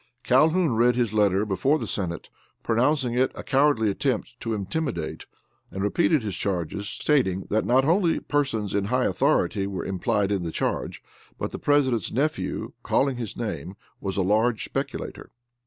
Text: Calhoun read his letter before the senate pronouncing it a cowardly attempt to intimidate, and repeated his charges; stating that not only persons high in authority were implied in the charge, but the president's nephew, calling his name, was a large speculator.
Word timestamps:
Calhoun 0.23 0.71
read 0.73 0.95
his 0.95 1.13
letter 1.13 1.45
before 1.45 1.77
the 1.77 1.85
senate 1.85 2.27
pronouncing 2.63 3.13
it 3.13 3.31
a 3.35 3.43
cowardly 3.43 3.87
attempt 3.87 4.33
to 4.39 4.51
intimidate, 4.55 5.27
and 5.69 5.83
repeated 5.83 6.23
his 6.23 6.35
charges; 6.35 6.89
stating 6.89 7.45
that 7.51 7.65
not 7.67 7.85
only 7.85 8.19
persons 8.19 8.73
high 8.73 8.79
in 9.03 9.07
authority 9.07 9.67
were 9.67 9.85
implied 9.85 10.31
in 10.31 10.41
the 10.41 10.51
charge, 10.51 11.03
but 11.37 11.51
the 11.51 11.59
president's 11.59 12.11
nephew, 12.11 12.73
calling 12.81 13.17
his 13.17 13.37
name, 13.37 13.75
was 13.99 14.17
a 14.17 14.23
large 14.23 14.63
speculator. 14.63 15.29